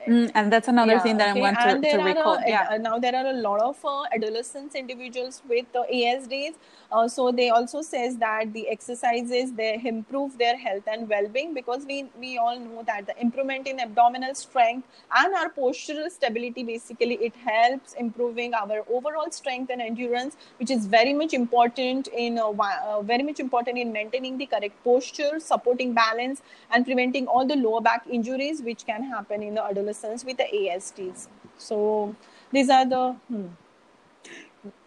[0.09, 1.40] Mm, and that's another yeah, thing that okay.
[1.40, 2.36] I want And to, to recall.
[2.36, 2.76] a- yeah.
[2.78, 6.55] now there are a lot of uh, adolescents individuals with uh, ASDs.
[6.90, 11.84] Uh, so they also says that the exercises they improve their health and well-being because
[11.86, 14.88] we we all know that the improvement in abdominal strength
[15.20, 20.86] and our postural stability basically it helps improving our overall strength and endurance, which is
[20.86, 25.92] very much important in uh, uh, very much important in maintaining the correct posture, supporting
[25.92, 30.36] balance, and preventing all the lower back injuries which can happen in the adolescents with
[30.36, 31.28] the ASDs.
[31.59, 32.14] So
[32.53, 33.47] these are the hmm.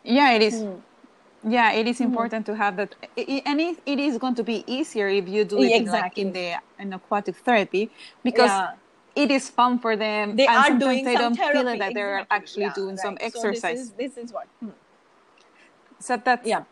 [0.03, 0.61] Yeah, it is.
[0.61, 0.75] Hmm.
[1.45, 5.09] Yeah, it is important to have that, and it, it is going to be easier
[5.09, 7.91] if you do it in, like, in the in aquatic therapy
[8.23, 8.75] because Yeah.
[9.15, 10.37] it is fun for them.
[10.37, 11.59] they and are doing they some don't therapy.
[11.59, 13.61] feel that they're actually Yeah, doing some exercise.
[13.61, 14.47] So this is, this is what.
[14.61, 14.69] Hmm.
[15.99, 16.63] So that's Yeah.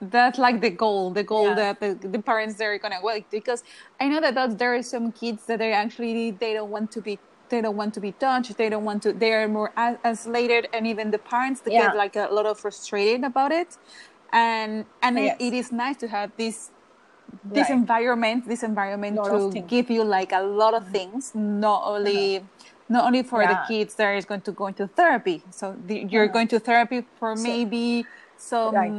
[0.00, 1.54] that's like the goal, the goal Yeah.
[1.54, 3.62] that the, the parents they're gonna work because
[4.00, 7.00] I know that, that there are some kids that they actually they don't want to
[7.00, 10.68] be they don't want to be touched they don't want to they're more as- isolated
[10.72, 11.88] and even the parents they Yeah.
[11.88, 13.76] get like a lot of frustrated about it
[14.32, 15.36] and and Yes.
[15.40, 16.70] it, it is nice to have this
[17.44, 17.78] this Right.
[17.80, 19.14] environment this environment
[19.54, 22.44] to give you like a lot of things not only
[22.88, 23.66] not only for the Yeah.
[23.70, 26.32] kids that is going to go into therapy so the, you're Uh-huh.
[26.36, 28.92] going to therapy for So- maybe some Right.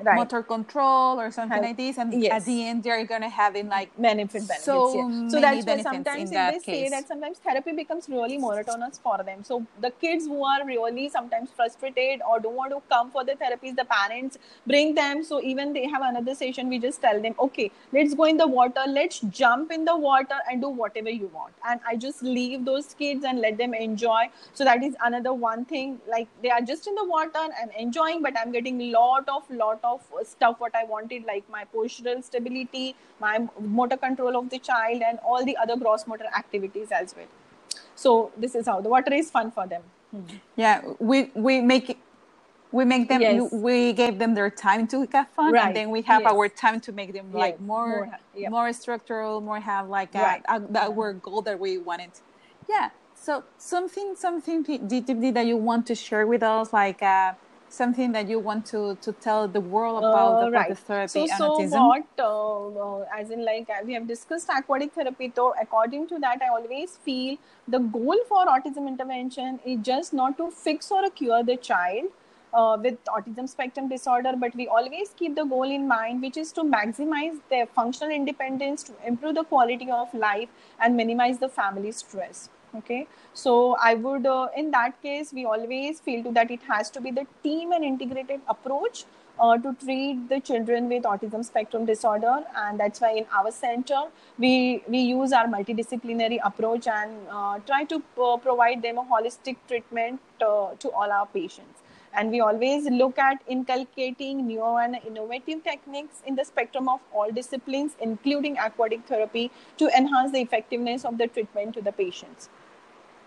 [0.00, 0.14] Right.
[0.16, 2.32] motor control or something like this and yes.
[2.32, 5.06] at the end they're going to have in like benefit benefits So yeah.
[5.06, 6.90] many so that's why sometimes in if that they say case.
[6.90, 11.50] that sometimes therapy becomes really monotonous for them so the kids who are really sometimes
[11.50, 15.72] frustrated or don't want to come for the therapies the parents bring them so even
[15.72, 19.18] they have another session we just tell them okay let's go in the water let's
[19.40, 23.24] jump in the water and do whatever you want and i just leave those kids
[23.24, 24.22] and let them enjoy
[24.54, 28.22] so that is another one thing like they are just in the water and enjoying
[28.22, 29.87] but i'm getting a lot of lot of
[30.34, 32.86] stuff what i wanted like my postural stability
[33.20, 33.34] my
[33.80, 37.32] motor control of the child and all the other gross motor activities as well
[37.96, 39.82] so this is how the water is fun for them
[40.56, 41.98] yeah we we make it
[42.72, 43.52] we make them Yes.
[43.52, 45.66] we gave them their time to have fun Right.
[45.68, 46.32] and then we have Yes.
[46.32, 47.60] our time to make them like Yes.
[47.60, 48.50] more More, yeah.
[48.50, 50.42] more structural more have like a, Right.
[50.48, 52.12] a, our goal that we wanted
[52.68, 54.64] yeah so something something
[55.32, 57.34] that you want to share with us like uh,
[57.70, 60.78] something that you want to to tell the world about Uh, the right.
[60.78, 62.22] therapy So, and so autism what?
[62.28, 65.32] Uh, as in, like we have discussed aquatic therapy.
[65.34, 67.36] So, according to that, I always feel
[67.76, 72.16] the goal for autism intervention is just not to fix or cure the child.
[72.58, 76.50] Uh, with autism spectrum disorder, but we always keep the goal in mind, which is
[76.50, 80.48] to maximize their functional independence, to improve the quality of life,
[80.80, 82.48] and minimize the family stress.
[82.76, 86.90] Okay, so I would, uh, in that case, we always feel to that it has
[86.90, 89.04] to be the team and integrated approach
[89.40, 94.02] uh, to treat the children with autism spectrum disorder and that's why in our center
[94.38, 99.56] we we use our multidisciplinary approach and uh, try to uh, provide them a holistic
[99.68, 101.82] treatment uh, to all our patients
[102.14, 107.30] and we always look at inculcating new and innovative techniques in the spectrum of all
[107.30, 112.48] disciplines including aquatic therapy to enhance the effectiveness of the treatment to the patients.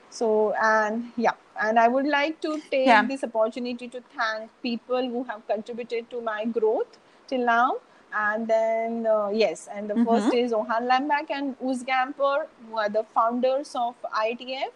[0.09, 1.33] So and yeah.
[1.61, 3.03] And i would like to take Yeah.
[3.05, 7.77] this opportunity to thank people who have contributed to my growth till now.
[8.13, 12.89] And then uh, yes and the first is Johan Lambeck and Urs Gamper who are
[12.89, 14.71] the founders of IATF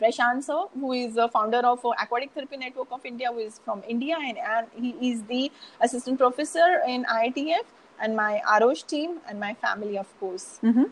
[0.00, 3.60] prashant sir who is the founder of uh, aquatic therapy network of india who is
[3.64, 7.64] from india and, and he is the assistant professor in IATF,
[8.00, 10.90] and my arosh team and my family of course Mhm.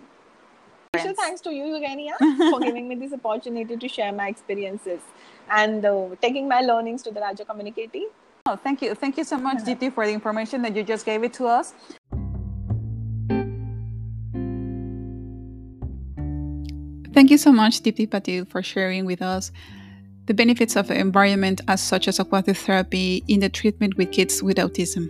[0.94, 2.16] Special thanks to you, Eugenia,
[2.50, 5.00] for giving me this opportunity to share my experiences
[5.50, 8.04] and uh, taking my learnings to the Raja community.
[8.44, 8.94] Oh, thank you.
[8.94, 11.72] Thank you so much, DT, for the information that you just gave it to us.
[17.22, 19.52] Thank you so much, Dipti Patil, for sharing with us
[20.26, 24.42] the benefits of the environment as such as aquatic therapy in the treatment with kids
[24.42, 25.06] with autism.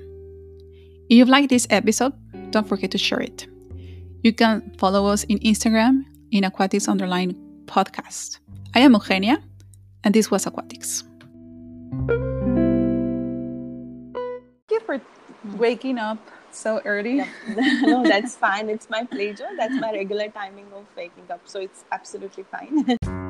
[1.08, 2.12] If you've liked this episode,
[2.50, 3.46] don't forget to share it.
[4.22, 7.34] You can follow us in Instagram in Aquatics Underline
[7.64, 8.40] Podcast.
[8.74, 9.42] I am Eugenia,
[10.04, 11.04] and this was Aquatics.
[12.08, 12.20] Thank
[14.70, 15.00] you for
[15.56, 16.18] waking up
[16.58, 17.24] so early.
[17.82, 18.68] no, that's fine.
[18.68, 19.48] It's my pleasure.
[19.56, 21.40] That's my regular timing of waking up.
[21.44, 22.98] So it's absolutely fine.